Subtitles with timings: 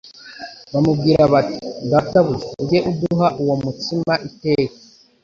[0.71, 1.57] bamubwira bati:
[1.91, 4.75] «Databuja ujye uduha uwo mutsima iteka.»